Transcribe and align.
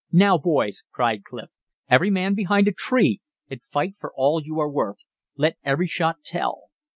"Now, 0.11 0.39
boys," 0.39 0.83
cried 0.91 1.23
Clif, 1.23 1.49
"every 1.87 2.09
man 2.09 2.33
behind 2.33 2.67
a 2.67 2.71
tree 2.71 3.21
and 3.51 3.61
fight 3.61 3.97
for 3.99 4.11
all 4.15 4.41
you 4.41 4.59
are 4.59 4.67
worth. 4.67 5.05
Let 5.37 5.57
every 5.63 5.85
shot 5.85 6.23
tell." 6.23 6.69